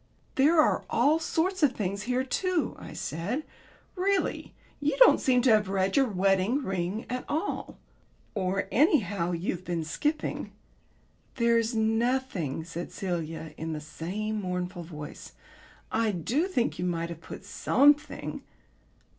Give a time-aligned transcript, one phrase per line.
[0.33, 3.43] "There are all sorts of things here too," I said.
[3.95, 7.77] "Really, you don't seem to have read your wedding ring at all.
[8.33, 10.53] Or, anyhow, you've been skipping."
[11.35, 15.33] "There's nothing," said Celia in the same mournful voice.
[15.91, 18.41] "I do think you might have put something."